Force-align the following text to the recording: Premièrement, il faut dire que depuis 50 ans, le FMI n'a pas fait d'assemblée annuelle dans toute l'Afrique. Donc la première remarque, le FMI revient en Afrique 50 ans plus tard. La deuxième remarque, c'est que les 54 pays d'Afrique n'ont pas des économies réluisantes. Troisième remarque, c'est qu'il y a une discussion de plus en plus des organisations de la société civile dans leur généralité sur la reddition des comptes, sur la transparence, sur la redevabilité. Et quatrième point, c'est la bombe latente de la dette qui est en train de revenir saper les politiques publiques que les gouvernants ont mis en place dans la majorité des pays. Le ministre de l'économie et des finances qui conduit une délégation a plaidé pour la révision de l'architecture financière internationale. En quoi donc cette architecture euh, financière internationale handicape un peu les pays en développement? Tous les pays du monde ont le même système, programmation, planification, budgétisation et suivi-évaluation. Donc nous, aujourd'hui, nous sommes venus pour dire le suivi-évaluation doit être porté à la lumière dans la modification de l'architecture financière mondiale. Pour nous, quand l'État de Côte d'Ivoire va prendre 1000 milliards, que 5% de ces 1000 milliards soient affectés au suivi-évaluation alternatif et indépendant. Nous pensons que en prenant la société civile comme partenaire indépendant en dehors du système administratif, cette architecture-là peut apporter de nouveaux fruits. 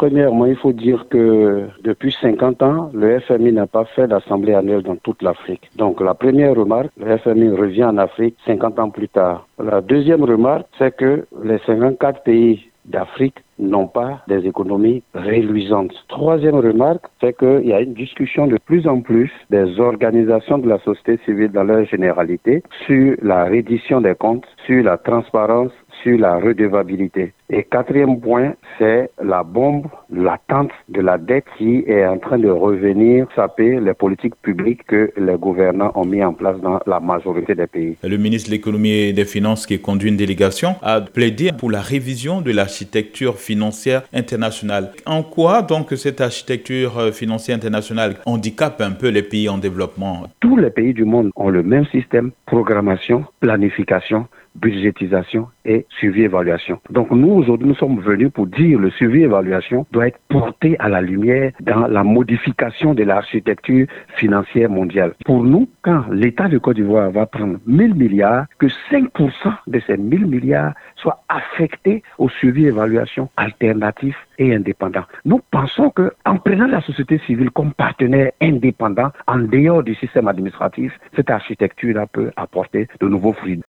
Premièrement, 0.00 0.46
il 0.46 0.56
faut 0.56 0.72
dire 0.72 1.04
que 1.10 1.66
depuis 1.84 2.16
50 2.22 2.62
ans, 2.62 2.90
le 2.94 3.20
FMI 3.20 3.52
n'a 3.52 3.66
pas 3.66 3.84
fait 3.84 4.08
d'assemblée 4.08 4.54
annuelle 4.54 4.80
dans 4.82 4.96
toute 4.96 5.20
l'Afrique. 5.20 5.68
Donc 5.76 6.00
la 6.00 6.14
première 6.14 6.54
remarque, 6.54 6.88
le 6.96 7.18
FMI 7.18 7.50
revient 7.50 7.84
en 7.84 7.98
Afrique 7.98 8.34
50 8.46 8.78
ans 8.78 8.88
plus 8.88 9.10
tard. 9.10 9.46
La 9.62 9.82
deuxième 9.82 10.24
remarque, 10.24 10.64
c'est 10.78 10.96
que 10.96 11.26
les 11.44 11.58
54 11.66 12.22
pays 12.22 12.64
d'Afrique 12.86 13.36
n'ont 13.58 13.88
pas 13.88 14.22
des 14.26 14.46
économies 14.46 15.02
réluisantes. 15.12 15.92
Troisième 16.08 16.56
remarque, 16.56 17.04
c'est 17.20 17.36
qu'il 17.36 17.66
y 17.66 17.74
a 17.74 17.82
une 17.82 17.92
discussion 17.92 18.46
de 18.46 18.56
plus 18.56 18.88
en 18.88 19.02
plus 19.02 19.30
des 19.50 19.78
organisations 19.78 20.56
de 20.56 20.68
la 20.70 20.78
société 20.78 21.18
civile 21.26 21.52
dans 21.52 21.64
leur 21.64 21.84
généralité 21.84 22.62
sur 22.86 23.16
la 23.20 23.44
reddition 23.44 24.00
des 24.00 24.14
comptes, 24.14 24.46
sur 24.64 24.82
la 24.82 24.96
transparence, 24.96 25.72
sur 26.02 26.18
la 26.18 26.36
redevabilité. 26.36 27.34
Et 27.52 27.64
quatrième 27.64 28.20
point, 28.20 28.54
c'est 28.78 29.10
la 29.20 29.42
bombe 29.42 29.86
latente 30.08 30.70
de 30.88 31.00
la 31.00 31.18
dette 31.18 31.46
qui 31.58 31.82
est 31.86 32.06
en 32.06 32.18
train 32.18 32.38
de 32.38 32.48
revenir 32.48 33.26
saper 33.34 33.80
les 33.80 33.92
politiques 33.92 34.36
publiques 34.40 34.84
que 34.86 35.10
les 35.16 35.34
gouvernants 35.34 35.90
ont 35.96 36.04
mis 36.04 36.22
en 36.22 36.32
place 36.32 36.60
dans 36.60 36.78
la 36.86 37.00
majorité 37.00 37.56
des 37.56 37.66
pays. 37.66 37.96
Le 38.04 38.16
ministre 38.18 38.50
de 38.50 38.54
l'économie 38.54 38.90
et 38.90 39.12
des 39.12 39.24
finances 39.24 39.66
qui 39.66 39.80
conduit 39.80 40.10
une 40.10 40.16
délégation 40.16 40.76
a 40.80 41.00
plaidé 41.00 41.50
pour 41.50 41.72
la 41.72 41.80
révision 41.80 42.40
de 42.40 42.52
l'architecture 42.52 43.36
financière 43.36 44.02
internationale. 44.14 44.92
En 45.04 45.24
quoi 45.24 45.62
donc 45.62 45.90
cette 45.96 46.20
architecture 46.20 46.98
euh, 46.98 47.10
financière 47.10 47.56
internationale 47.56 48.14
handicape 48.26 48.80
un 48.80 48.92
peu 48.92 49.08
les 49.08 49.22
pays 49.22 49.48
en 49.48 49.58
développement? 49.58 50.22
Tous 50.38 50.56
les 50.56 50.70
pays 50.70 50.94
du 50.94 51.04
monde 51.04 51.30
ont 51.34 51.48
le 51.48 51.64
même 51.64 51.86
système, 51.86 52.30
programmation, 52.46 53.24
planification, 53.40 54.26
budgétisation 54.54 55.48
et 55.64 55.86
suivi-évaluation. 55.98 56.80
Donc 56.90 57.10
nous, 57.10 57.39
aujourd'hui, 57.40 57.68
nous 57.68 57.74
sommes 57.74 58.00
venus 58.00 58.30
pour 58.30 58.46
dire 58.46 58.78
le 58.78 58.90
suivi-évaluation 58.90 59.86
doit 59.92 60.08
être 60.08 60.20
porté 60.28 60.76
à 60.78 60.88
la 60.88 61.00
lumière 61.00 61.52
dans 61.60 61.86
la 61.86 62.04
modification 62.04 62.92
de 62.94 63.02
l'architecture 63.02 63.86
financière 64.14 64.68
mondiale. 64.68 65.14
Pour 65.24 65.42
nous, 65.42 65.68
quand 65.82 66.04
l'État 66.10 66.48
de 66.48 66.58
Côte 66.58 66.76
d'Ivoire 66.76 67.10
va 67.10 67.24
prendre 67.26 67.58
1000 67.66 67.94
milliards, 67.94 68.44
que 68.58 68.66
5% 68.90 69.08
de 69.66 69.80
ces 69.86 69.96
1000 69.96 70.26
milliards 70.26 70.74
soient 70.96 71.22
affectés 71.28 72.02
au 72.18 72.28
suivi-évaluation 72.28 73.30
alternatif 73.36 74.14
et 74.38 74.54
indépendant. 74.54 75.04
Nous 75.24 75.40
pensons 75.50 75.90
que 75.90 76.12
en 76.26 76.36
prenant 76.36 76.66
la 76.66 76.80
société 76.82 77.18
civile 77.26 77.50
comme 77.50 77.72
partenaire 77.72 78.32
indépendant 78.40 79.10
en 79.26 79.38
dehors 79.38 79.82
du 79.82 79.94
système 79.94 80.28
administratif, 80.28 80.92
cette 81.16 81.30
architecture-là 81.30 82.06
peut 82.06 82.30
apporter 82.36 82.88
de 83.00 83.08
nouveaux 83.08 83.32
fruits. 83.32 83.56